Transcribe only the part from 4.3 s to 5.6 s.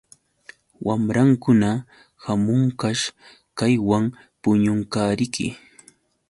puñunqariki.